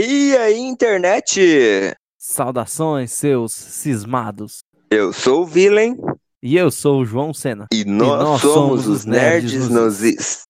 [0.00, 1.92] E aí, internet?
[2.16, 4.62] Saudações, seus cismados.
[4.92, 5.96] Eu sou o Villain.
[6.40, 7.66] E eu sou o João Senna.
[7.72, 10.44] E nós, e nós somos, somos, os Nerds, nerds nos Is.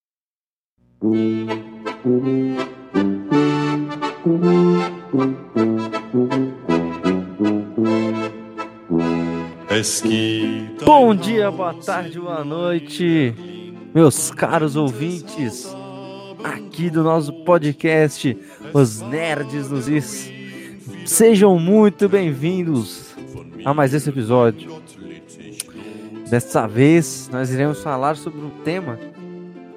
[10.84, 13.34] Bom dia, boa tarde, boa noite,
[13.94, 15.74] meus caros ouvintes
[16.45, 18.36] aqui do nosso podcast,
[18.73, 20.30] Os Nerds nos Is.
[21.07, 23.14] Sejam muito bem-vindos
[23.64, 24.79] a mais esse episódio.
[26.31, 28.98] Dessa vez, nós iremos falar sobre um tema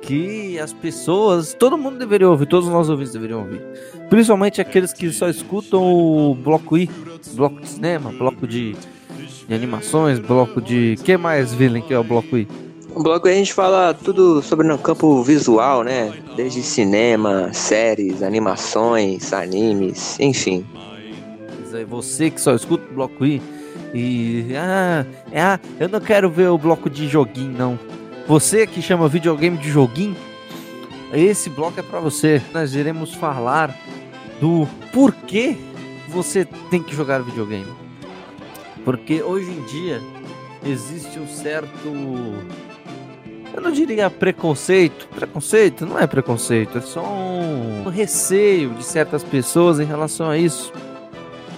[0.02, 3.62] que as pessoas, todo mundo deveria ouvir, todos os nossos ouvintes deveriam ouvir.
[4.10, 6.90] Principalmente aqueles que só escutam o bloco I,
[7.34, 8.76] bloco de cinema, bloco de,
[9.48, 10.98] de animações, bloco de.
[11.04, 12.48] que mais, Villain, que é o bloco I?
[12.94, 16.12] O bloco a gente fala tudo sobre no campo visual, né?
[16.36, 20.66] Desde cinema, séries, animações, animes, enfim.
[21.88, 23.42] Você que só escuta o bloco I
[23.94, 24.48] e.
[24.58, 27.80] Ah, é, ah, eu não quero ver o bloco de joguinho, não.
[28.28, 30.18] Você que chama videogame de joguinho,
[31.14, 32.42] esse bloco é para você.
[32.54, 33.74] Nós iremos falar
[34.42, 35.56] do porquê
[36.10, 37.72] você tem que jogar videogame.
[38.84, 40.02] Porque hoje em dia
[40.66, 41.90] existe um certo
[43.54, 45.08] eu não diria preconceito.
[45.08, 50.72] Preconceito não é preconceito, é só um receio de certas pessoas em relação a isso.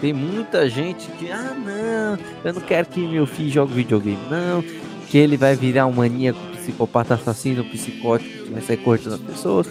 [0.02, 4.62] Tem muita gente que, ah, não, eu não quero que meu filho jogue videogame, não,
[5.08, 9.68] que ele vai virar um maníaco, psicopata assassino, psicótico, que vai sair cortando as pessoas.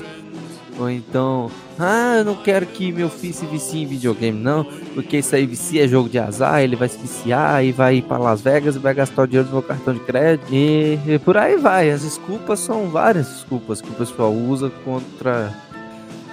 [0.79, 5.19] Ou então, ah, eu não quero que meu filho se vicie em videogame, não, porque
[5.19, 8.19] isso aí vicia é jogo de azar, ele vai se viciar e vai ir para
[8.19, 10.53] Las Vegas e vai gastar o dinheiro do meu cartão de crédito.
[10.53, 11.91] E, e por aí vai.
[11.91, 15.53] As desculpas são várias desculpas que o pessoal usa contra,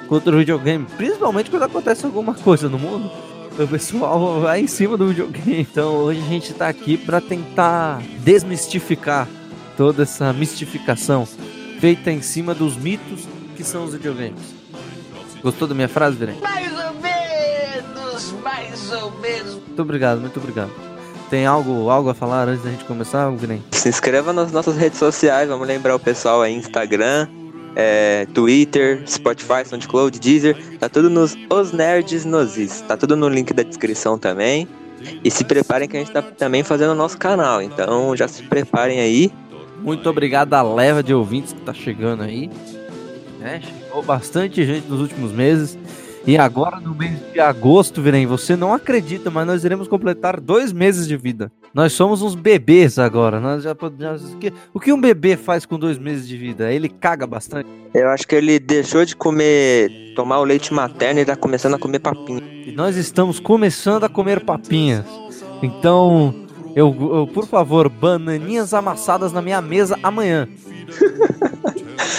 [0.08, 3.10] contra o videogame, principalmente quando acontece alguma coisa no mundo.
[3.58, 5.62] O pessoal vai em cima do videogame.
[5.62, 9.28] Então hoje a gente está aqui para tentar desmistificar
[9.76, 11.28] toda essa mistificação
[11.80, 13.26] feita em cima dos mitos
[13.56, 14.59] que são os videogames.
[15.42, 16.36] Gostou da minha frase, Virem?
[16.42, 19.54] Mais ou menos, mais ou menos.
[19.54, 20.72] Muito obrigado, muito obrigado.
[21.30, 23.64] Tem algo, algo a falar antes da gente começar, Virem?
[23.72, 27.28] Se inscreva nas nossas redes sociais, vamos lembrar o pessoal aí, Instagram,
[27.76, 33.54] é, Twitter, Spotify, SoundCloud, Deezer, tá tudo nos Os Nerds Nozis, tá tudo no link
[33.54, 34.68] da descrição também.
[35.24, 38.44] E se preparem que a gente tá também fazendo o nosso canal, então já se
[38.44, 39.32] preparem aí.
[39.78, 42.50] Muito obrigado à leva de ouvintes que tá chegando aí
[43.40, 43.62] né?
[43.62, 45.78] Chegou bastante gente nos últimos meses.
[46.28, 50.72] E agora, no mês de agosto, Virem, você não acredita, mas nós iremos completar dois
[50.72, 51.52] meses de vida.
[51.74, 53.40] Nós somos uns bebês agora.
[53.40, 54.16] Nós já, já,
[54.74, 56.72] o que um bebê faz com dois meses de vida?
[56.72, 57.68] Ele caga bastante.
[57.94, 61.80] Eu acho que ele deixou de comer, tomar o leite materno e tá começando a
[61.80, 62.44] comer papinha.
[62.66, 65.06] E nós estamos começando a comer papinhas.
[65.64, 66.36] Então,
[66.76, 70.48] eu, eu por favor, bananinhas amassadas na minha mesa amanhã.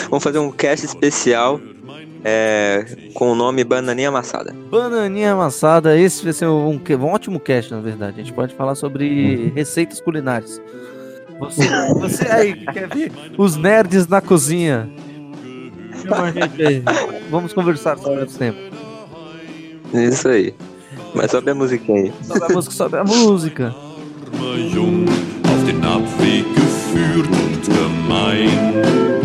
[0.09, 1.61] Vamos fazer um cast especial
[2.25, 2.85] é,
[3.15, 4.55] com o nome Bananinha Amassada.
[4.71, 8.21] Bananinha Amassada, esse vai ser um, um, ótimo cast, na verdade.
[8.21, 10.61] A gente pode falar sobre receitas culinárias.
[11.39, 14.89] Você, você aí que quer ver os nerds na cozinha?
[17.31, 18.59] Vamos conversar sobre esse tempo.
[19.95, 20.55] Isso aí.
[21.15, 22.13] Mas sobe a musiquinha aí.
[22.23, 23.75] Sobe a música, sobe a música.
[25.61, 29.20] auf den Abweg geführt und gemein.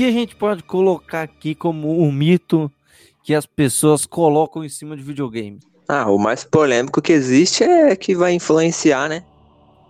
[0.00, 2.72] Que, o que a gente pode colocar aqui como um mito
[3.22, 5.60] que as pessoas colocam em cima de videogame?
[5.86, 9.22] Ah, o mais polêmico que existe é que vai influenciar, né?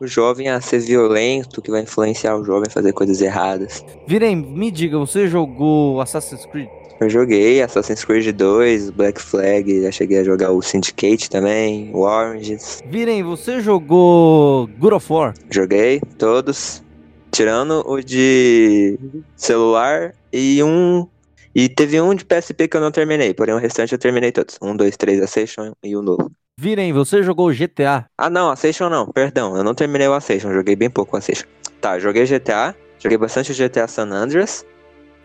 [0.00, 3.84] O jovem a ser violento, que vai influenciar o jovem a fazer coisas erradas.
[4.04, 6.68] Virem, me diga, você jogou Assassin's Creed?
[7.00, 12.00] Eu joguei Assassin's Creed 2, Black Flag, já cheguei a jogar o Syndicate também, o
[12.00, 12.82] Oranges.
[12.84, 15.34] Virem, você jogou God of War?
[15.48, 16.82] Joguei, todos.
[17.30, 18.98] Tirando o de
[19.36, 21.06] celular e um.
[21.54, 24.56] E teve um de PSP que eu não terminei, porém o restante eu terminei todos.
[24.62, 26.30] Um, dois, três, Ascension e o novo.
[26.58, 28.06] Virem, você jogou GTA?
[28.18, 31.48] Ah, não, Ascension não, perdão, eu não terminei o Ascension, joguei bem pouco o Ascension.
[31.80, 34.64] Tá, joguei GTA, joguei bastante o GTA San Andreas,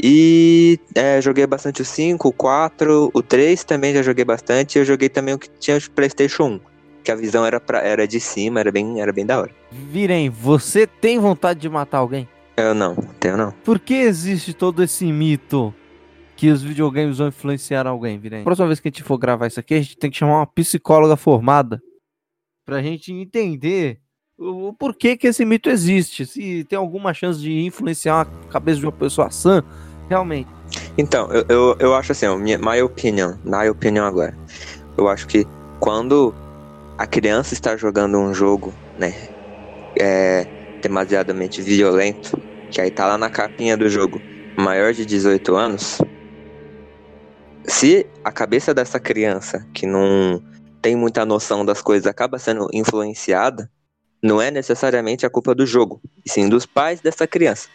[0.01, 4.77] E é, joguei bastante o 5, o 4, o 3 também já joguei bastante.
[4.79, 6.61] Eu joguei também o que tinha de PlayStation 1,
[7.05, 9.51] que a visão era, pra, era de cima, era bem, era bem da hora.
[9.71, 12.27] Virem, você tem vontade de matar alguém?
[12.57, 13.51] Eu não, tenho não.
[13.63, 15.73] Por que existe todo esse mito
[16.35, 18.43] que os videogames vão influenciar alguém, Virem?
[18.43, 20.47] Próxima vez que a gente for gravar isso aqui, a gente tem que chamar uma
[20.47, 21.81] psicóloga formada
[22.65, 23.99] pra gente entender
[24.37, 28.85] o, porquê que esse mito existe, se tem alguma chance de influenciar a cabeça de
[28.85, 29.63] uma pessoa sã,
[30.09, 30.49] realmente.
[30.97, 34.35] Então, eu, eu, eu acho assim, minha, my opinion, my opinion agora.
[34.97, 35.45] Eu acho que
[35.79, 36.33] quando
[36.97, 39.13] a criança está jogando um jogo, né,
[39.99, 40.45] é,
[40.81, 44.21] demasiadamente violento, que aí tá lá na capinha do jogo,
[44.57, 45.99] maior de 18 anos,
[47.67, 50.41] se a cabeça dessa criança, que não
[50.81, 53.69] tem muita noção das coisas, acaba sendo influenciada,
[54.23, 57.67] não é necessariamente a culpa do jogo, e sim dos pais dessa criança.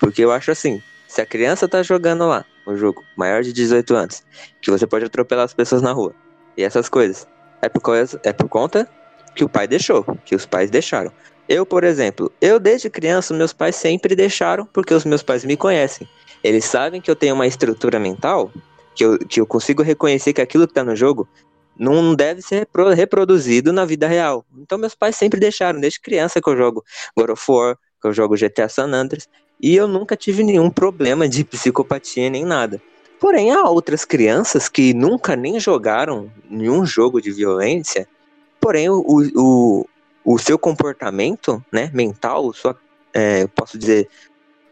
[0.00, 3.94] Porque eu acho assim, se a criança tá jogando lá, o jogo, maior de 18
[3.94, 4.22] anos,
[4.60, 6.14] que você pode atropelar as pessoas na rua,
[6.56, 7.26] e essas coisas,
[7.62, 8.88] é por, coisa, é por conta
[9.34, 11.12] que o pai deixou, que os pais deixaram.
[11.48, 15.56] Eu, por exemplo, eu desde criança, meus pais sempre deixaram, porque os meus pais me
[15.56, 16.06] conhecem.
[16.44, 18.52] Eles sabem que eu tenho uma estrutura mental,
[18.94, 21.26] que eu, que eu consigo reconhecer que aquilo que tá no jogo
[21.78, 24.44] não deve ser repro reproduzido na vida real.
[24.58, 26.84] Então meus pais sempre deixaram, desde criança que eu jogo
[27.16, 29.28] God of War, que eu jogo GTA San Andreas,
[29.60, 32.80] e eu nunca tive nenhum problema de psicopatia nem nada.
[33.20, 38.08] Porém, há outras crianças que nunca nem jogaram nenhum jogo de violência,
[38.60, 39.86] porém o, o,
[40.24, 42.78] o seu comportamento né, mental, sua,
[43.12, 44.08] é, posso dizer,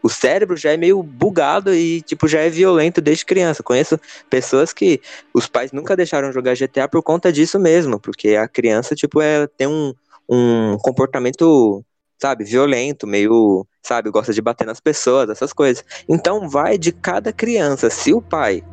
[0.01, 3.63] o cérebro já é meio bugado e tipo já é violento desde criança.
[3.63, 3.99] Conheço
[4.29, 5.01] pessoas que
[5.33, 9.47] os pais nunca deixaram jogar GTA por conta disso mesmo, porque a criança tipo é
[9.47, 9.93] tem um,
[10.29, 11.83] um comportamento,
[12.19, 15.83] sabe, violento, meio, sabe, gosta de bater nas pessoas, essas coisas.
[16.07, 17.89] Então vai de cada criança.
[17.89, 18.63] Se o pai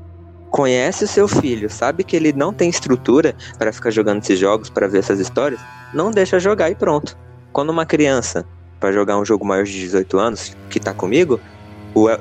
[0.50, 4.70] conhece o seu filho, sabe que ele não tem estrutura para ficar jogando esses jogos,
[4.70, 5.61] para ver essas histórias,
[5.93, 7.17] não deixa jogar e pronto.
[7.52, 8.46] Quando uma criança
[8.81, 11.40] para jogar um jogo maior de 18 anos, que tá comigo,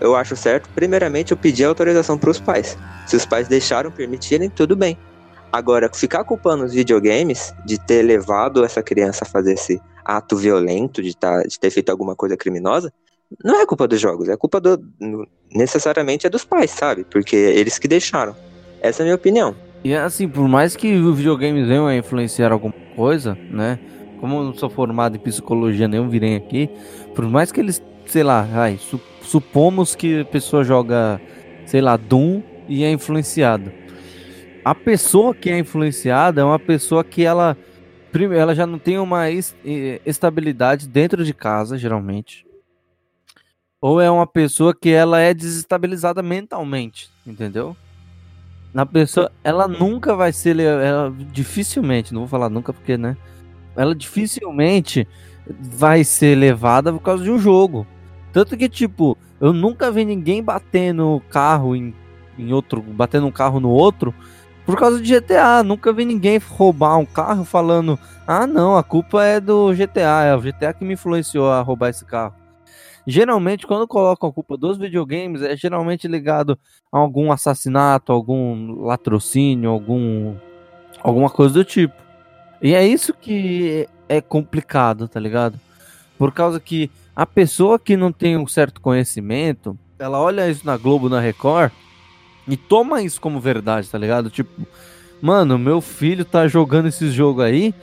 [0.02, 2.78] eu acho certo, primeiramente, eu pedir autorização para os pais.
[3.08, 4.98] Se os pais deixaram, permitirem, tudo bem.
[5.52, 11.02] Agora, ficar culpando os videogames de ter levado essa criança a fazer esse ato violento,
[11.02, 12.92] de, tá, de ter feito alguma coisa criminosa,
[13.44, 14.80] não é culpa dos jogos, é culpa do.
[15.54, 17.04] necessariamente é dos pais, sabe?
[17.04, 18.36] Porque é eles que deixaram.
[18.82, 19.56] Essa é a minha opinião.
[19.84, 23.80] E assim, por mais que os videogames venham a influenciar alguma coisa, né?
[24.20, 26.70] Como eu não sou formado em psicologia, nenhum virem aqui,
[27.14, 31.20] por mais que eles, sei lá, ai, su supomos que a pessoa joga,
[31.66, 33.74] sei lá, Doom e é influenciada.
[34.64, 37.58] A pessoa que é influenciada é uma pessoa que ela,
[38.36, 42.46] ela já não tem uma estabilidade dentro de casa, geralmente
[43.84, 47.76] ou é uma pessoa que ela é desestabilizada mentalmente, entendeu?
[48.74, 53.18] Na pessoa, ela nunca vai ser, ela dificilmente, não vou falar nunca porque, né?
[53.76, 55.06] Ela dificilmente
[55.60, 57.86] vai ser levada por causa de um jogo.
[58.32, 61.94] Tanto que, tipo, eu nunca vi ninguém batendo carro em,
[62.40, 64.16] em outro, batendo um carro no outro
[64.66, 65.64] por causa de GTA.
[65.64, 70.36] Nunca vi ninguém roubar um carro falando, ah, não, a culpa é do GTA, é
[70.36, 72.36] o GTA que me influenciou a roubar esse carro.
[73.06, 76.58] Geralmente, quando colocam a culpa dos videogames, é geralmente ligado
[76.92, 80.36] a algum assassinato, algum latrocínio, algum
[81.02, 81.96] alguma coisa do tipo.
[82.62, 85.60] E é isso que é complicado, tá ligado?
[86.18, 90.78] Por causa que a pessoa que não tem um certo conhecimento, ela olha isso na
[90.78, 91.72] Globo, na Record,
[92.48, 94.30] e toma isso como verdade, tá ligado?
[94.30, 94.52] Tipo,
[95.22, 97.74] mano, meu filho tá jogando esse jogo aí,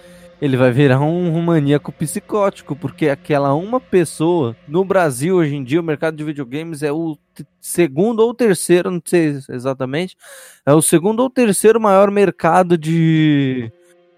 [0.40, 5.80] ele vai virar um, maníaco psicótico, porque aquela uma pessoa no Brasil hoje em dia,
[5.80, 7.16] o mercado de videogames é o
[7.60, 10.16] segundo ou terceiro, não sei exatamente,
[10.64, 13.70] é o segundo ou terceiro maior mercado de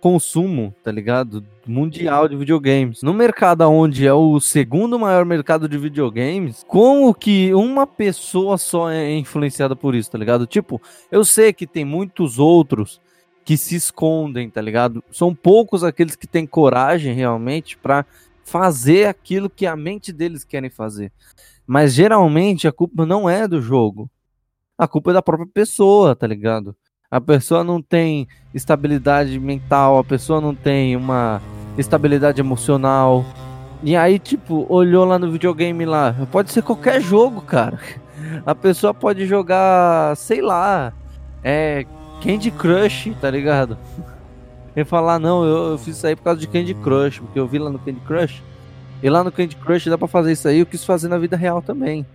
[0.03, 1.47] consumo, tá ligado?
[1.65, 3.05] Mundial de videogames.
[3.05, 8.91] No mercado onde é o segundo maior mercado de videogames, como que uma pessoa só
[8.91, 10.45] é influenciada por isso, tá ligado?
[10.45, 13.01] Tipo, eu sei que tem muitos outros
[13.45, 15.05] que se escondem, tá ligado?
[15.13, 18.05] São poucos aqueles que têm coragem realmente para
[18.43, 21.13] fazer aquilo que a mente deles querem fazer.
[21.65, 24.11] Mas geralmente a culpa não é do jogo.
[24.77, 26.75] A culpa é da própria pessoa, tá ligado?
[27.13, 31.43] A pessoa não tem estabilidade mental, a pessoa não tem uma
[31.77, 33.23] estabilidade emocional.
[33.83, 36.17] E aí, tipo, olhou lá no videogame lá.
[36.33, 37.79] Pode ser qualquer jogo, cara.
[38.47, 40.93] A pessoa pode jogar, sei lá,
[41.45, 41.85] é
[42.23, 43.77] Candy Crush, tá ligado?
[44.75, 47.47] Ele falar, não, eu, eu, fiz isso aí por causa de Candy Crush, porque eu
[47.47, 48.43] vi lá no Candy Crush.
[49.03, 51.37] E lá no Candy Crush dá pra fazer isso aí, eu quis fazer na vida
[51.37, 52.07] real também.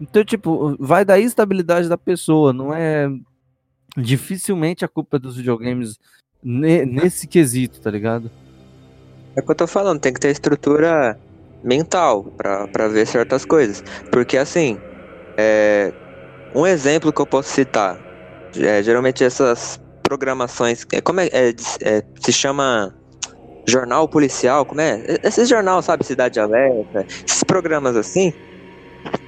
[0.00, 3.10] Então, tipo, vai da estabilidade da pessoa, não é.
[3.96, 5.98] Dificilmente a culpa dos videogames
[6.42, 8.30] ne- nesse quesito, tá ligado?
[9.36, 11.18] É o que eu tô falando, tem que ter estrutura
[11.62, 13.82] mental pra, pra ver certas coisas.
[14.10, 14.80] Porque assim,
[15.38, 15.92] é,
[16.54, 18.00] um exemplo que eu posso citar,
[18.56, 21.50] é, geralmente essas programações, é, como é, é,
[21.82, 22.94] é, se chama
[23.68, 25.02] jornal policial, como é?
[25.22, 28.32] Esse jornal, sabe, Cidade Alerta, esses programas assim,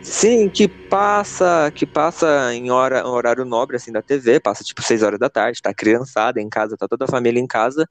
[0.03, 5.03] sim, que passa, que passa em hora, horário nobre assim da TV, passa tipo 6
[5.03, 7.89] horas da tarde, tá criançada em casa, tá toda a família em casa,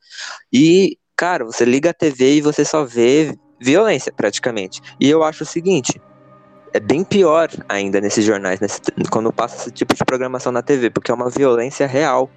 [0.52, 4.82] e cara, você liga a TV e você só vê violência praticamente.
[5.00, 6.02] E eu acho o seguinte,
[6.74, 8.80] é bem pior ainda nesses jornais, nesse,
[9.12, 12.30] quando passa esse tipo de programação na TV, porque é uma violência real.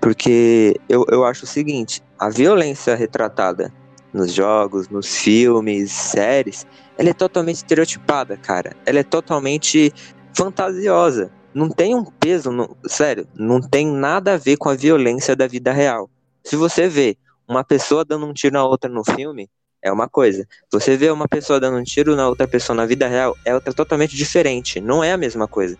[0.00, 3.72] Porque eu, eu acho o seguinte, a violência retratada
[4.12, 6.66] nos jogos, nos filmes, séries,
[6.96, 8.76] ela é totalmente estereotipada, cara.
[8.86, 9.92] Ela é totalmente
[10.32, 11.30] fantasiosa.
[11.52, 15.46] Não tem um peso, no, sério, não tem nada a ver com a violência da
[15.46, 16.10] vida real.
[16.42, 19.48] Se você vê uma pessoa dando um tiro na outra no filme,
[19.80, 20.48] é uma coisa.
[20.72, 23.72] Você vê uma pessoa dando um tiro na outra pessoa na vida real, é outra
[23.72, 24.80] totalmente diferente.
[24.80, 25.76] Não é a mesma coisa.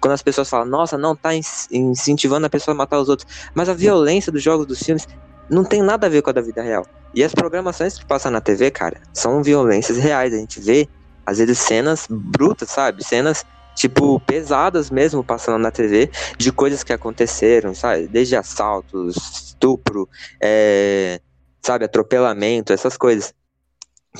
[0.00, 1.30] Quando as pessoas falam, nossa, não tá
[1.70, 3.50] incentivando a pessoa a matar os outros.
[3.54, 5.06] Mas a violência dos jogos, dos filmes,
[5.50, 6.86] não tem nada a ver com a da vida real.
[7.14, 10.32] E as programações que passam na TV, cara, são violências reais.
[10.32, 10.88] A gente vê,
[11.24, 13.04] às vezes, cenas brutas, sabe?
[13.04, 13.44] Cenas
[13.78, 18.08] tipo, pesadas mesmo passando na TV, de coisas que aconteceram, sabe?
[18.08, 20.08] Desde assaltos, estupro,
[20.40, 21.20] é,
[21.62, 23.32] sabe, atropelamento, essas coisas.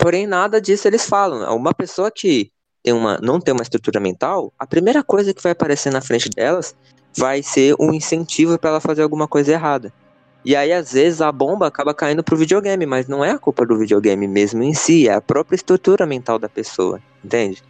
[0.01, 1.57] Porém, nada disso eles falam.
[1.57, 2.53] Uma pessoa que
[2.83, 6.31] tem uma, não tem uma estrutura mental, a primeira coisa que vai aparecer na frente
[6.31, 6.75] delas
[7.17, 9.93] vai ser um incentivo para ela fazer alguma coisa errada.
[10.49, 13.67] E aí, às vezes, a bomba acaba caindo pro videogame, mas não é a culpa
[13.67, 17.63] do videogame mesmo em si, é a própria estrutura mental da pessoa, entende?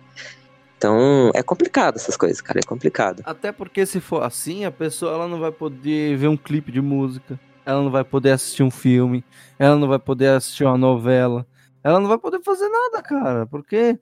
[0.77, 3.21] Então, é complicado essas coisas, cara, é complicado.
[3.27, 6.81] Até porque se for assim, a pessoa ela não vai poder ver um clipe de
[6.81, 9.25] música, ela não vai poder assistir um filme,
[9.59, 11.45] ela não vai poder assistir uma novela,
[11.83, 13.99] ela não vai poder fazer nada, cara, porque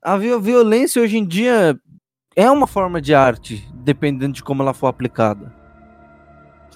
[0.00, 1.78] a violência hoje em dia
[2.34, 5.65] é uma forma de arte, dependendo de como ela for aplicada.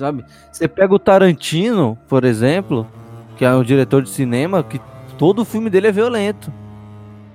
[0.00, 0.24] Sabe?
[0.50, 2.90] Você pega o Tarantino, por exemplo,
[3.36, 4.80] que é um diretor de cinema, que
[5.18, 6.50] todo o filme dele é violento.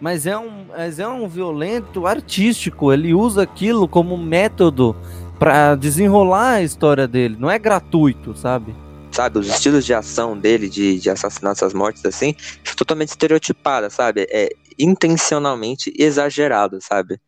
[0.01, 2.91] Mas é um, mas é um violento artístico.
[2.91, 4.95] Ele usa aquilo como método
[5.37, 7.37] para desenrolar a história dele.
[7.37, 8.75] Não é gratuito, sabe?
[9.11, 12.35] Sabe, os estilos de ação dele, de, de assassinatos, essas mortes assim,
[12.75, 14.25] totalmente estereotipada, sabe?
[14.31, 17.19] É intencionalmente exagerado, sabe?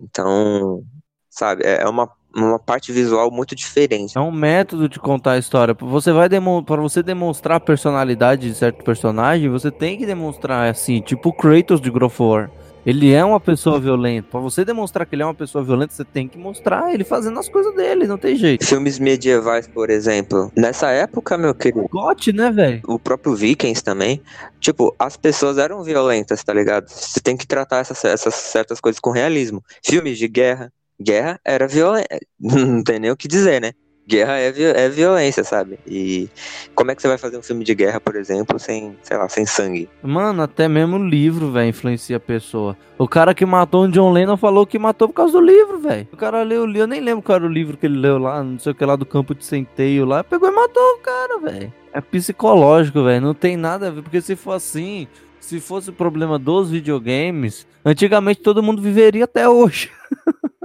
[0.00, 0.82] Então,
[1.28, 4.16] sabe, é, é uma uma parte visual muito diferente.
[4.16, 5.76] É um método de contar a história.
[5.78, 6.28] Você vai
[6.64, 11.80] para você demonstrar a personalidade de certo personagem, você tem que demonstrar assim, tipo Kratos
[11.80, 12.50] de God of War.
[12.84, 14.28] Ele é uma pessoa violenta.
[14.30, 17.38] Para você demonstrar que ele é uma pessoa violenta, você tem que mostrar ele fazendo
[17.38, 18.64] as coisas dele, não tem jeito.
[18.64, 20.50] Filmes medievais, por exemplo.
[20.56, 21.86] Nessa época, meu querido.
[21.90, 22.80] Gote, né, velho?
[22.86, 24.22] O próprio Vikings também.
[24.58, 26.88] Tipo, as pessoas eram violentas, tá ligado?
[26.88, 29.62] Você tem que tratar essas, essas certas coisas com realismo.
[29.84, 32.20] Filmes de guerra, guerra era violência.
[32.38, 33.72] Não tem nem o que dizer, né?
[34.10, 35.78] Guerra é, vi é violência, sabe?
[35.86, 36.28] E
[36.74, 39.28] como é que você vai fazer um filme de guerra, por exemplo, sem, sei lá,
[39.28, 39.88] sem sangue?
[40.02, 42.76] Mano, até mesmo o livro, velho, influencia a pessoa.
[42.98, 46.08] O cara que matou o John Lennon falou que matou por causa do livro, velho.
[46.12, 48.58] O cara leu eu nem lembro qual era o livro que ele leu lá, não
[48.58, 51.72] sei o que lá do campo de centeio lá, pegou e matou o cara, velho.
[51.92, 55.06] É psicológico, velho, não tem nada a ver, porque se for assim,
[55.38, 59.88] se fosse o problema dos videogames, antigamente todo mundo viveria até hoje.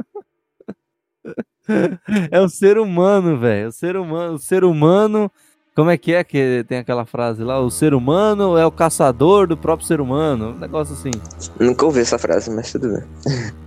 [2.32, 3.70] é o ser humano, velho.
[3.70, 5.32] O ser humano, o ser humano.
[5.76, 7.60] Como é que é que tem aquela frase lá?
[7.60, 10.52] O ser humano é o caçador do próprio ser humano.
[10.52, 11.12] Um negócio assim.
[11.60, 13.04] Nunca ouvi essa frase, mas tudo bem.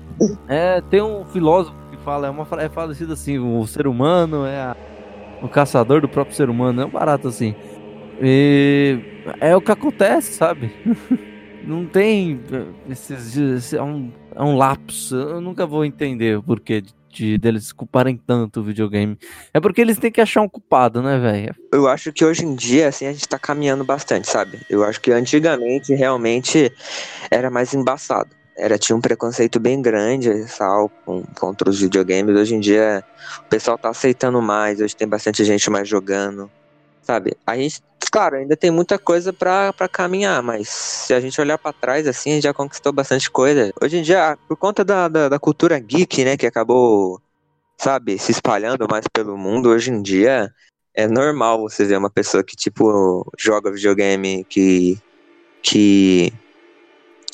[0.48, 4.58] É, tem um filósofo que fala, é uma é falecido assim, o ser humano é
[4.58, 4.76] a,
[5.40, 7.54] o caçador do próprio ser humano, é um barato assim.
[8.20, 8.98] E
[9.40, 10.72] é o que acontece, sabe?
[11.64, 12.40] Não tem
[12.88, 15.14] esses é um, é um lapso.
[15.14, 16.94] Eu nunca vou entender o porquê de
[17.38, 19.18] deles culparem tanto o videogame.
[19.52, 21.54] É porque eles têm que achar um culpado, né, velho?
[21.72, 24.60] Eu acho que hoje em dia, assim, a gente tá caminhando bastante, sabe?
[24.68, 26.72] Eu acho que antigamente realmente
[27.30, 28.30] era mais embaçado.
[28.56, 30.90] Era, tinha um preconceito bem grande, sal,
[31.38, 32.36] contra os videogames.
[32.36, 33.04] Hoje em dia
[33.40, 36.50] o pessoal tá aceitando mais, hoje tem bastante gente mais jogando,
[37.08, 37.34] sabe?
[37.46, 41.72] A gente claro, ainda tem muita coisa para caminhar, mas se a gente olhar para
[41.72, 43.72] trás, assim, a gente já conquistou bastante coisa.
[43.82, 47.20] Hoje em dia, por conta da, da, da, cultura geek, né, que acabou,
[47.78, 50.52] sabe, se espalhando mais pelo mundo, hoje em dia
[50.94, 54.98] é normal você ver uma pessoa que, tipo, joga videogame, que,
[55.62, 56.32] que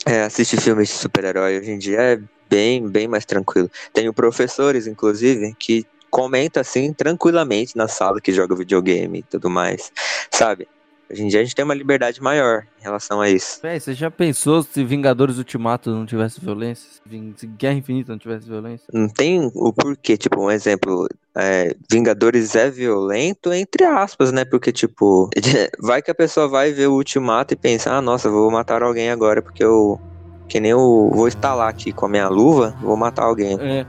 [0.06, 1.58] é, assiste filmes de super-herói.
[1.58, 3.70] Hoje em dia é bem, bem mais tranquilo.
[3.92, 9.90] Tenho professores, inclusive, que comentam assim tranquilamente na sala que joga videogame e tudo mais,
[10.30, 10.68] sabe?
[11.10, 13.58] Hoje em dia a gente tem uma liberdade maior em relação a isso.
[13.60, 16.88] Véi, você já pensou se Vingadores Ultimato não tivesse violência?
[17.36, 18.86] Se Guerra Infinita não tivesse violência?
[18.92, 24.44] Não tem o porquê, tipo, um exemplo, é, Vingadores é violento, entre aspas, né?
[24.44, 25.28] Porque, tipo,
[25.82, 29.10] vai que a pessoa vai ver o Ultimato e pensa, ah, nossa, vou matar alguém
[29.10, 30.00] agora, porque eu.
[30.46, 33.86] Que nem eu vou instalar aqui com a minha luva, vou matar alguém, É,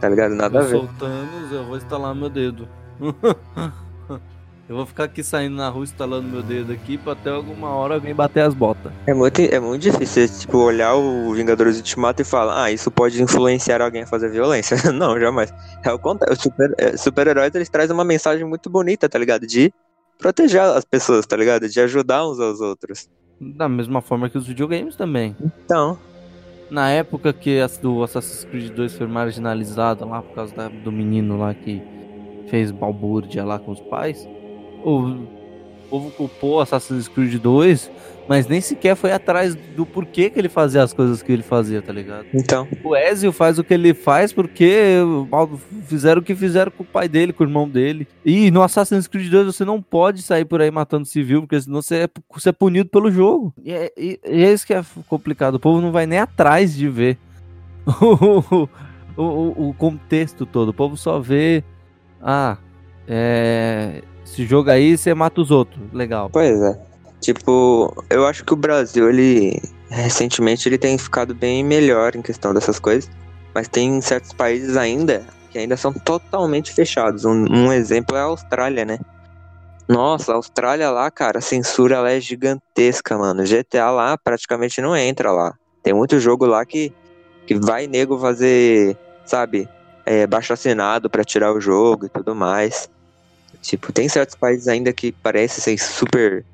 [0.00, 0.34] tá ligado?
[0.34, 0.76] Nada a eu ver.
[0.78, 2.68] sou Thanos, eu vou instalar meu dedo.
[4.68, 7.94] eu vou ficar aqui saindo na rua instalando meu dedo aqui pra até alguma hora
[7.94, 8.92] alguém bater as botas.
[9.06, 12.90] É muito, é muito difícil, você, tipo, olhar o Vingadores Ultimato e falar, ah, isso
[12.90, 14.76] pode influenciar alguém a fazer violência.
[14.92, 15.52] Não, jamais.
[15.84, 16.34] É o contrário.
[16.34, 19.46] Os super- é, super-heróis, eles trazem uma mensagem muito bonita, tá ligado?
[19.46, 19.72] De
[20.18, 21.68] proteger as pessoas, tá ligado?
[21.68, 23.08] De ajudar uns aos outros.
[23.38, 25.36] Da mesma forma que os videogames também.
[25.40, 25.98] Então,
[26.68, 30.90] Na época que as do Assassin's Creed 2 foi marginalizada lá por causa da- do
[30.90, 31.80] menino lá que
[32.48, 34.28] fez balbúrdia lá com os pais,
[34.84, 35.26] o
[35.86, 37.90] povo culpou Assassin's Creed 2,
[38.28, 41.80] mas nem sequer foi atrás do porquê que ele fazia as coisas que ele fazia,
[41.80, 42.26] tá ligado?
[42.34, 42.66] então.
[42.82, 44.98] O Ezio faz o que ele faz porque
[45.86, 48.06] fizeram o que fizeram com o pai dele, com o irmão dele.
[48.24, 51.80] E no Assassin's Creed 2 você não pode sair por aí matando civil, porque senão
[51.80, 53.54] você é, você é punido pelo jogo.
[53.64, 55.54] E é, e- é isso que é complicado.
[55.54, 57.16] O povo não vai nem atrás de ver
[57.86, 58.68] o,
[59.16, 60.70] o- o contexto todo.
[60.70, 61.62] O povo só vê.
[62.20, 62.56] Ah,
[63.06, 65.80] é, esse jogo aí você mata os outros.
[65.92, 66.28] Legal.
[66.30, 66.78] Pois é.
[67.20, 72.52] Tipo, eu acho que o Brasil, ele recentemente ele tem ficado bem melhor em questão
[72.52, 73.08] dessas coisas,
[73.54, 77.24] mas tem certos países ainda que ainda são totalmente fechados.
[77.24, 78.98] Um, um exemplo é a Austrália, né?
[79.88, 83.44] Nossa, a Austrália lá, cara, a censura ela é gigantesca, mano.
[83.44, 85.54] GTA lá praticamente não entra lá.
[85.82, 86.92] Tem muito jogo lá que,
[87.46, 89.68] que vai nego fazer, sabe,
[90.04, 92.90] é, baixo assinado pra tirar o jogo e tudo mais.
[93.66, 96.44] Tipo, tem certos países ainda que parecem ser super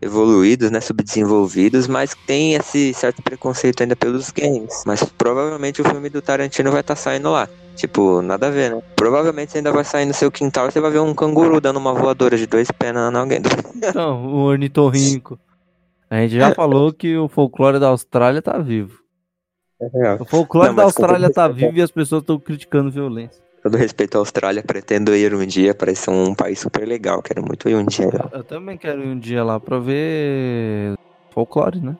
[0.00, 4.82] evoluídos, né, subdesenvolvidos, mas tem esse certo preconceito ainda pelos games.
[4.86, 7.48] Mas provavelmente o filme do Tarantino vai estar saindo lá.
[7.76, 8.82] Tipo, nada a ver, né?
[8.96, 11.78] Provavelmente você ainda vai sair no seu quintal e você vai ver um canguru dando
[11.78, 13.40] uma voadora de dois pés na alguém.
[13.76, 15.38] Então, o ornitorrinco.
[16.10, 18.98] A gente já falou que o folclore da Austrália tá vivo.
[19.80, 20.18] É real.
[20.20, 23.42] O folclore Não, da Austrália tá respeito- vivo e as pessoas estão criticando violência.
[23.62, 27.68] Todo respeito à Austrália, pretendo ir um dia, parece um país super legal, quero muito
[27.68, 28.28] ir um dia lá.
[28.32, 30.94] Eu também quero ir um dia lá pra ver
[31.30, 31.96] folclore, né?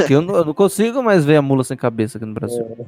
[0.00, 2.86] Aqui eu não, eu não consigo mais ver a mula sem cabeça aqui no Brasil.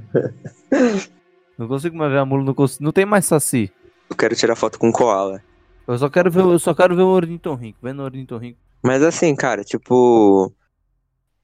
[1.59, 3.69] Não consigo mais ver a mula, não, consigo, não tem mais saci.
[4.09, 5.43] Eu quero tirar foto com koala.
[5.89, 8.59] Eu só quero ver, eu só quero ver o ornitorrinco, vendo o ornitorrinco.
[8.81, 10.53] Mas assim, cara, tipo.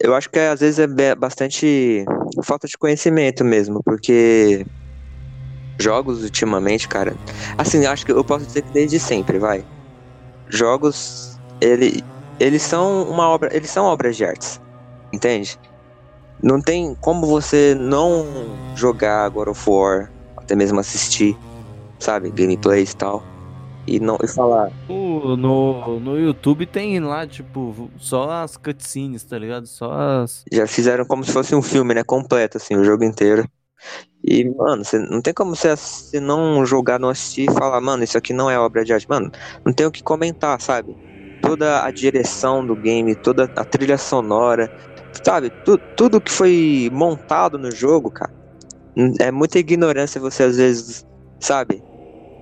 [0.01, 2.05] Eu acho que às vezes é bastante
[2.45, 4.65] falta de conhecimento mesmo, porque
[5.79, 7.15] jogos ultimamente, cara.
[7.59, 9.65] Assim, acho que eu posso dizer que desde sempre, vai.
[10.49, 12.03] Jogos, ele,
[12.39, 14.61] eles são uma obra, eles são obras de artes,
[15.13, 15.59] entende?
[16.43, 18.27] Não tem como você não
[18.77, 21.37] jogar God of War, até mesmo assistir,
[21.99, 23.25] sabe, gameplays e tal,
[23.87, 29.67] e não e falar, No, no YouTube tem lá, tipo, só as cutscenes, tá ligado?
[29.67, 30.45] Só as.
[30.53, 32.03] já fizeram como se fosse um filme, né?
[32.05, 33.49] Completo, assim, o jogo inteiro.
[34.27, 38.03] E, mano, você não tem como você, você não jogar, não assistir e falar, mano,
[38.05, 39.07] isso aqui não é obra de arte.
[39.09, 39.31] Mano,
[39.67, 40.97] não tem o que comentar, sabe?
[41.43, 44.71] Toda a direção do game, toda a trilha sonora,
[45.25, 45.53] sabe?
[45.63, 48.33] Tu, tudo que foi montado no jogo, cara.
[49.21, 51.05] É muita ignorância você, às vezes,
[51.43, 51.85] sabe?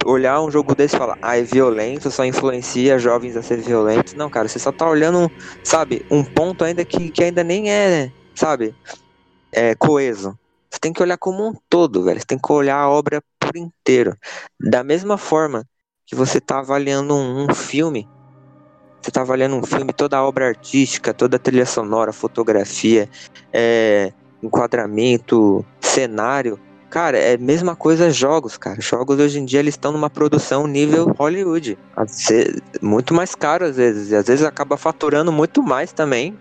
[0.04, 4.14] Olhar um jogo desse e falar, ah, é violento, só influencia jovens a ser violentos.
[4.14, 5.32] Não, cara, você só tá olhando,
[5.64, 8.76] sabe, um ponto ainda que, que ainda nem é, sabe,
[9.52, 10.36] é, coeso.
[10.72, 12.18] Você tem que olhar como um todo, velho.
[12.18, 14.16] Você tem que olhar a obra por inteiro.
[14.58, 15.66] Da mesma forma
[16.06, 18.08] que você tá avaliando um, um filme,
[18.98, 23.06] você tá avaliando um filme, toda a obra artística, toda a trilha sonora, fotografia,
[23.52, 26.58] é, enquadramento, cenário.
[26.88, 28.80] Cara, é a mesma coisa jogos, cara.
[28.80, 31.78] Jogos hoje em dia eles estão numa produção nível Hollywood.
[32.80, 34.10] Muito mais caro às vezes.
[34.10, 36.38] E às vezes acaba faturando muito mais também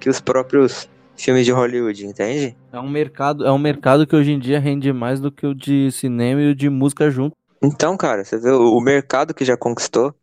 [0.00, 0.88] que os próprios
[1.18, 2.56] filmes de Hollywood, entende?
[2.72, 5.54] É um mercado, é um mercado que hoje em dia rende mais do que o
[5.54, 7.34] de cinema e o de música junto.
[7.62, 10.14] Então, cara, você vê o mercado que já conquistou,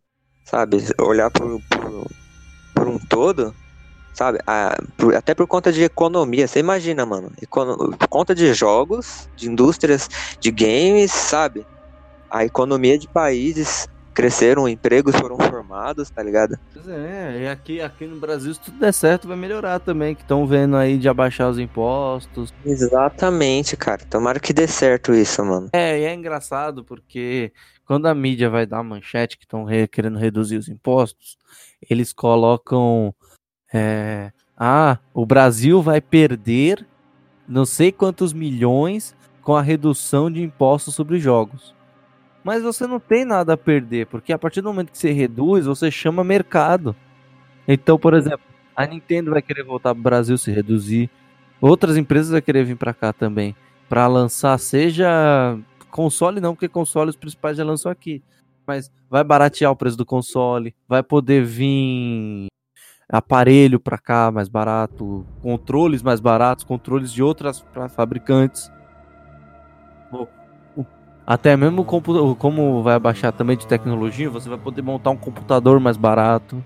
[0.46, 0.78] sabe?
[1.00, 2.08] Olhar por, por,
[2.74, 3.54] por um todo,
[4.14, 4.40] sabe?
[4.48, 6.48] Ah, por- até por conta de economia.
[6.48, 7.32] Você imagina, mano.
[7.42, 10.08] econo- por conta de jogos, de indústrias,
[10.40, 11.66] de games, sabe?
[12.30, 16.58] A economia de países cresceram, empregos foram formados, tá ligado?
[16.74, 20.22] Pois é, e aqui, aqui no Brasil, se tudo der certo, vai melhorar também, que
[20.22, 22.54] estão vendo aí de abaixar os impostos.
[22.66, 24.06] Exatamente, cara.
[24.10, 25.70] Tomara que dê certo isso, mano.
[25.74, 27.52] É, e é engraçado porque
[27.86, 31.38] quando a mídia vai dar manchete que estão querendo reduzir os impostos,
[31.88, 33.14] eles colocam.
[33.74, 36.88] é, ah, o Brasil vai perder
[37.48, 41.75] não sei quantos milhões com a redução de impostos sobre jogos.
[42.46, 45.66] Mas você não tem nada a perder, porque a partir do momento que você reduz,
[45.66, 46.96] você chama mercado.
[47.68, 51.10] Então, por exemplo, a Nintendo vai querer voltar para o Brasil se reduzir.
[51.60, 53.56] Outras empresas vão querer vir para cá também.
[53.90, 55.58] Para lançar, seja
[55.90, 58.22] console, não, porque console os principais já lançam aqui.
[58.68, 60.76] Mas vai baratear o preço do console.
[60.88, 62.46] Vai poder vir
[63.10, 65.26] aparelho para cá mais barato.
[65.42, 66.64] Controles mais baratos.
[66.64, 68.70] Controles de outras fabricantes.
[71.26, 75.80] Até mesmo o como vai abaixar também de tecnologia, você vai poder montar um computador
[75.80, 76.64] mais barato.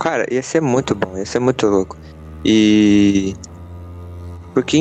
[0.00, 1.96] Cara, ia ser muito bom, ia ser muito louco.
[2.44, 3.34] E.
[4.52, 4.78] Porque,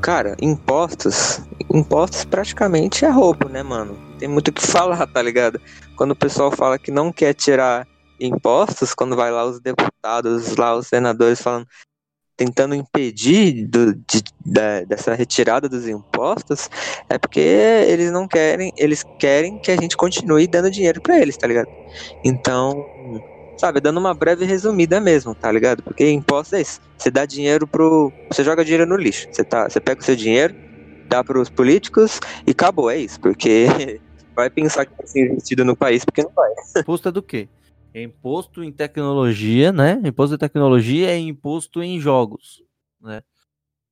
[0.00, 1.40] cara, impostos.
[1.72, 3.98] Impostos praticamente é roubo, né, mano?
[4.18, 5.60] Tem muito o que falar, tá ligado?
[5.94, 7.86] Quando o pessoal fala que não quer tirar
[8.18, 11.66] impostos, quando vai lá os deputados, lá os senadores falando.
[12.36, 16.68] Tentando impedir do- de- da- dessa retirada dos impostos,
[17.08, 21.36] é porque eles não querem, eles querem que a gente continue dando dinheiro pra eles,
[21.38, 21.68] tá ligado?
[22.24, 22.86] Então,
[23.58, 25.82] sabe, dando uma breve resumida mesmo, tá ligado?
[25.82, 26.78] Porque imposto é isso.
[26.98, 28.12] Você dá dinheiro pro.
[28.32, 29.26] Você joga dinheiro no lixo.
[29.30, 30.54] Você, tá, você pega o seu dinheiro,
[31.06, 33.18] dá pros políticos e acabou, é isso.
[33.20, 33.66] Porque
[34.36, 36.50] vai pensar que vai ser investido no país, porque não vai.
[37.08, 37.48] É do quê?
[37.96, 39.98] É imposto em tecnologia, né?
[40.04, 42.62] Imposto em tecnologia é imposto em jogos,
[43.00, 43.22] né?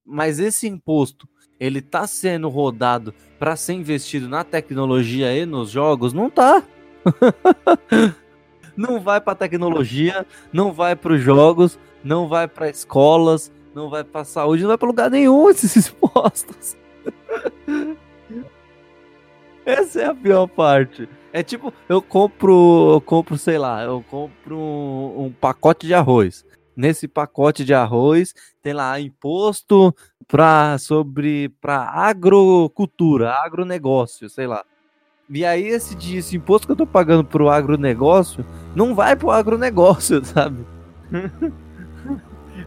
[0.04, 1.26] Mas esse imposto,
[1.58, 6.12] ele tá sendo rodado para ser investido na tecnologia e nos jogos?
[6.12, 6.62] Não tá.
[8.76, 14.04] não vai para tecnologia, não vai para os jogos, não vai para escolas, não vai
[14.04, 16.76] para saúde, não vai para lugar nenhum esses impostos.
[19.64, 21.08] Essa é a pior parte.
[21.32, 26.44] É tipo, eu compro, eu compro, sei lá, eu compro um, um pacote de arroz.
[26.76, 29.94] Nesse pacote de arroz tem lá imposto
[30.26, 34.64] para sobre para agrocultura, agronegócio, sei lá.
[35.28, 40.22] E aí esse, esse imposto que eu tô pagando pro agronegócio não vai pro agronegócio,
[40.26, 40.64] sabe?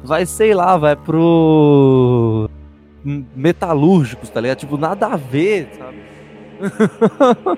[0.03, 2.49] vai, sei lá, vai pro
[3.03, 4.57] metalúrgicos, tá ligado?
[4.57, 6.16] Tipo, nada a ver, sabe?
[6.59, 7.57] 嗯哼哼哼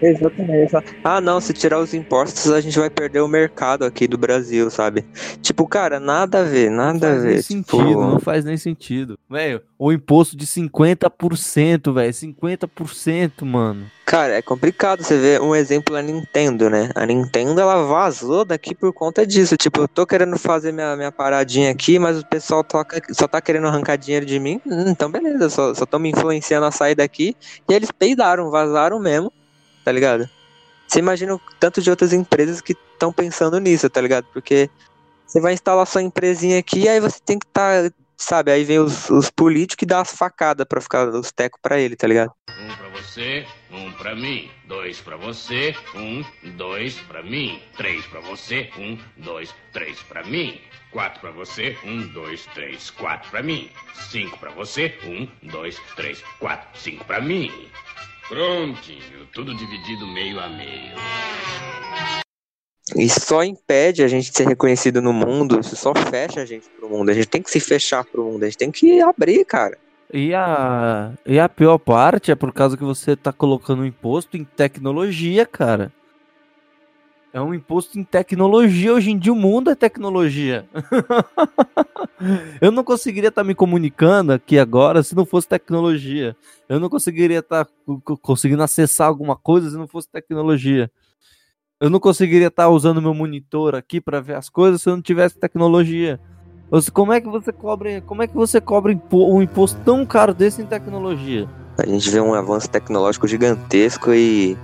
[0.00, 0.72] Exatamente.
[1.02, 4.70] Ah, não, se tirar os impostos, a gente vai perder o mercado aqui do Brasil,
[4.70, 5.04] sabe?
[5.42, 7.42] Tipo, cara, nada a ver, nada a faz nem ver.
[7.42, 9.18] sentido, Tipo, não faz nem sentido.
[9.28, 13.86] Velho, o imposto de 50%, velho, 50%, mano.
[14.04, 16.90] Cara, é complicado você ver um exemplo a Nintendo, né?
[16.94, 19.54] A Nintendo ela vazou daqui por conta disso.
[19.56, 23.38] Tipo, eu tô querendo fazer minha, minha paradinha aqui, mas o pessoal toca, só tá
[23.40, 24.62] querendo arrancar dinheiro de mim.
[24.66, 27.36] Hum, então, beleza, só, só tão me influenciando a sair daqui.
[27.68, 29.30] E eles peidaram, vazaram mesmo,
[29.88, 30.28] tá ligado?
[30.86, 34.26] Você imagina o tanto de outras empresas que estão pensando nisso, tá ligado?
[34.34, 34.68] Porque
[35.26, 38.52] você vai instalar sua empresinha aqui, aí você tem que estar, sabe?
[38.52, 41.96] Aí vem os, os políticos e dá as facadas pra ficar os tecos pra ele,
[41.96, 42.30] tá ligado?
[42.50, 44.50] Um pra você, um pra mim.
[44.66, 46.22] Dois pra você, um,
[46.56, 47.62] dois pra mim.
[47.78, 50.60] Três pra você, um, dois, três pra mim.
[50.90, 53.70] Quatro pra você, um, dois, três, quatro pra mim.
[54.10, 57.50] Cinco pra você, um, dois, três, quatro, cinco pra mim.
[58.28, 60.92] Prontinho, tudo dividido meio a meio.
[62.94, 66.68] Isso só impede a gente de ser reconhecido no mundo, isso só fecha a gente
[66.78, 67.10] pro mundo.
[67.10, 69.78] A gente tem que se fechar pro mundo, a gente tem que abrir, cara.
[70.12, 74.36] E a, e a pior parte é por causa que você tá colocando um imposto
[74.36, 75.90] em tecnologia, cara.
[77.32, 78.94] É um imposto em tecnologia.
[78.94, 80.66] Hoje em dia o mundo é tecnologia.
[82.60, 86.36] Eu não conseguiria estar me comunicando aqui agora se não fosse tecnologia.
[86.68, 87.66] Eu não conseguiria estar
[88.04, 90.90] co- conseguindo acessar alguma coisa se não fosse tecnologia.
[91.80, 95.02] Eu não conseguiria estar usando meu monitor aqui para ver as coisas se eu não
[95.02, 96.18] tivesse tecnologia.
[96.92, 100.60] Como é que você cobra, como é que você cobra um imposto tão caro desse
[100.60, 101.48] em tecnologia?
[101.78, 104.56] A gente vê um avanço tecnológico gigantesco e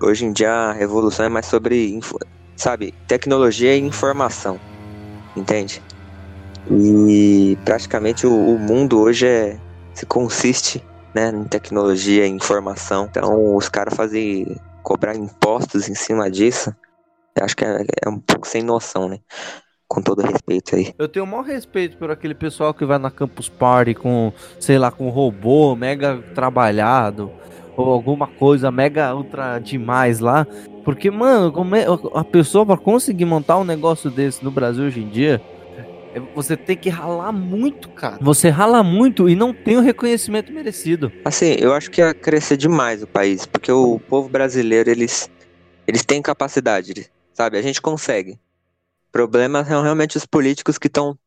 [0.00, 1.98] hoje em dia a revolução é mais sobre,
[2.56, 4.58] sabe, tecnologia e informação,
[5.36, 5.82] entende?
[6.70, 9.58] E praticamente o, o mundo hoje é,
[9.94, 13.06] se consiste, né, em tecnologia e informação.
[13.10, 16.74] Então os caras fazem cobrar impostos em cima disso,
[17.36, 19.18] eu acho que é, é um pouco sem noção, né?
[19.86, 20.94] Com todo respeito aí.
[20.98, 24.78] Eu tenho o maior respeito por aquele pessoal que vai na Campus Party com, sei
[24.78, 27.30] lá, com robô mega trabalhado,
[27.76, 30.46] ou alguma coisa mega ultra demais lá.
[30.84, 31.84] Porque, mano, como é,
[32.14, 35.42] a pessoa para conseguir montar um negócio desse no Brasil hoje em dia,
[36.14, 38.18] é- você tem que ralar muito, cara.
[38.20, 41.12] Você rala muito e não tem o reconhecimento merecido.
[41.24, 45.28] Assim, eu acho que ia crescer demais o país, porque o povo brasileiro, eles,
[45.86, 47.58] eles têm capacidade, sabe?
[47.58, 48.32] A gente consegue.
[49.08, 51.18] O problema são realmente os políticos que estão,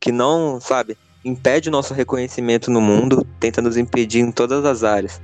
[0.00, 4.82] que não, sabe, impede o nosso reconhecimento no mundo, tenta nos impedir em todas as
[4.84, 5.20] áreas.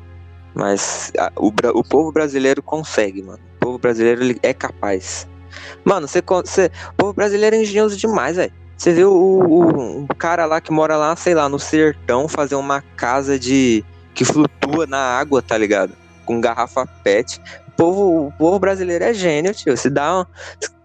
[0.54, 3.38] Mas a- o, o povo brasileiro consegue, mano.
[3.56, 5.26] O povo brasileiro ele é capaz.
[5.84, 8.52] Mano, você, o povo brasileiro é engenhoso demais, velho.
[8.76, 12.54] Você viu o, o, o cara lá que mora lá, sei lá, no sertão, fazer
[12.54, 13.84] uma casa de.
[14.14, 15.92] que flutua na água, tá ligado?
[16.24, 17.40] Com garrafa PET.
[17.68, 19.76] O povo, o povo brasileiro é gênio, tio.
[19.76, 20.24] Se dá um-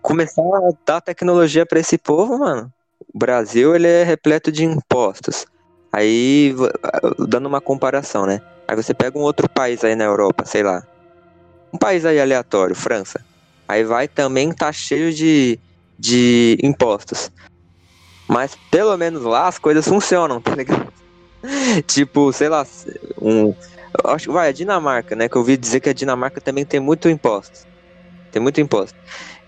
[0.02, 2.72] começar a dar tecnologia pra esse povo, mano.
[3.14, 5.46] O Brasil, ele é repleto de impostos.
[5.92, 6.54] Aí,
[7.30, 8.42] dando uma comparação, né?
[8.68, 10.82] Aí você pega um outro país aí na Europa, sei lá.
[11.74, 13.24] Um país aí aleatório, França.
[13.68, 15.60] Aí vai também tá cheio de,
[15.98, 17.30] de impostos.
[18.30, 20.92] Mas pelo menos lá as coisas funcionam, tá ligado?
[21.88, 22.66] tipo, sei lá,
[23.22, 23.54] um.
[24.06, 25.30] Acho que vai, a Dinamarca, né?
[25.30, 27.60] Que eu ouvi dizer que a Dinamarca também tem muito imposto.
[28.32, 28.98] Tem muito imposto.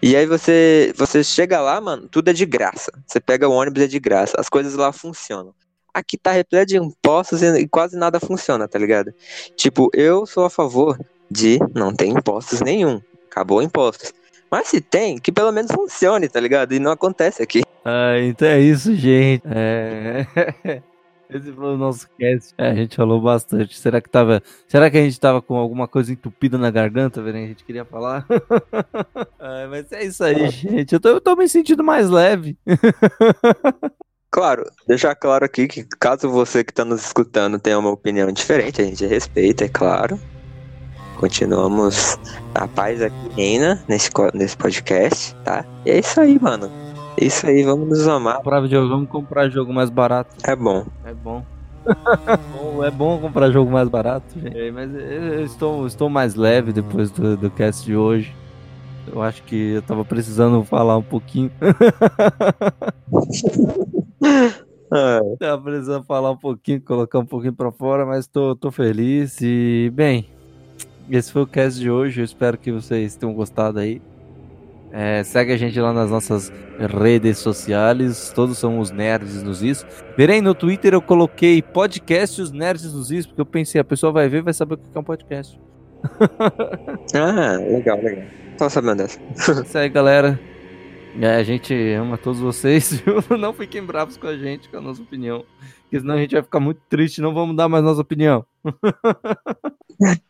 [0.02, 2.92] E aí você, você chega lá, mano, tudo é de graça.
[3.08, 4.40] Você pega o ônibus é de graça.
[4.40, 5.54] As coisas lá funcionam.
[5.98, 9.12] Aqui tá repleto de impostos e quase nada funciona, tá ligado?
[9.56, 10.96] Tipo, eu sou a favor
[11.30, 13.02] de não ter impostos nenhum.
[13.26, 14.14] Acabou impostos.
[14.52, 16.76] Mas se tem, que pelo menos funcione, tá ligado?
[16.76, 17.64] E não acontece aqui.
[17.84, 19.42] Ah, então é isso, gente.
[19.48, 20.84] É...
[21.34, 22.54] Esse foi o nosso cast.
[22.60, 23.78] É, a gente falou bastante.
[23.78, 24.42] Será que tava.
[24.68, 27.38] Será que a gente tava com alguma coisa entupida na garganta, velho?
[27.38, 28.24] A gente queria falar.
[29.40, 30.94] Ah, mas é isso aí, gente.
[30.94, 32.58] Eu tô, eu tô me sentindo mais leve.
[34.38, 38.80] Claro, deixar claro aqui que caso você que tá nos escutando tenha uma opinião diferente,
[38.80, 40.20] a gente respeita, é claro.
[41.16, 42.20] Continuamos
[42.54, 45.66] a paz aqui reina nesse, nesse podcast, tá?
[45.84, 46.70] E é isso aí, mano.
[47.20, 48.38] É isso aí, vamos nos amar.
[48.38, 50.36] Comprar videogame, vamos comprar jogo mais barato.
[50.44, 50.86] É bom.
[51.04, 51.44] É bom.
[52.86, 54.56] É bom comprar jogo mais barato, gente.
[54.56, 58.36] É, Mas eu eu estou, estou mais leve depois do, do cast de hoje.
[59.12, 61.50] Eu acho que eu tava precisando falar um pouquinho.
[64.90, 69.38] Ah, Tava precisando falar um pouquinho, colocar um pouquinho pra fora, mas tô, tô feliz.
[69.42, 70.30] E, bem,
[71.10, 72.22] esse foi o cast de hoje.
[72.22, 74.02] Eu espero que vocês tenham gostado aí.
[74.92, 78.32] É, segue a gente lá nas nossas redes sociais.
[78.34, 79.86] Todos são os Nerds nos Is.
[80.16, 84.12] Verem no Twitter eu coloquei podcast Os Nerds nos Is, porque eu pensei, a pessoa
[84.12, 85.60] vai ver e vai saber o que é um podcast.
[87.14, 88.24] ah, legal, legal.
[88.58, 89.20] Tô sabendo dessa.
[89.20, 90.40] É Isso aí, galera.
[91.20, 93.38] É, a gente ama todos vocês, viu?
[93.38, 95.44] Não fiquem bravos com a gente, com a nossa opinião.
[95.82, 98.46] Porque senão a gente vai ficar muito triste, não vamos dar mais nossa opinião.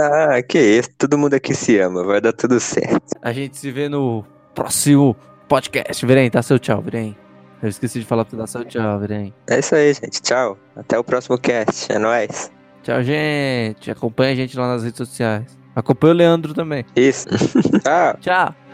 [0.00, 3.16] Ah, que isso, todo mundo aqui se ama, vai dar tudo certo.
[3.22, 5.16] A gente se vê no próximo
[5.48, 6.04] podcast.
[6.04, 7.16] Virem, dá seu tchau, Virem.
[7.62, 9.32] Eu esqueci de falar pra tu dar seu tchau, Virem.
[9.48, 10.20] É isso aí, gente.
[10.20, 10.58] Tchau.
[10.74, 11.92] Até o próximo cast.
[11.92, 12.50] É nóis.
[12.82, 13.88] Tchau, gente.
[13.90, 15.56] Acompanha a gente lá nas redes sociais.
[15.76, 16.84] Acompanha o Leandro também.
[16.96, 17.28] Isso.
[17.82, 18.16] Tchau.
[18.20, 18.67] Tchau.